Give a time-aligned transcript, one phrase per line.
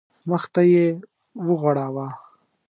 [0.29, 0.85] مخ ته یې
[1.47, 2.07] وغوړاوه.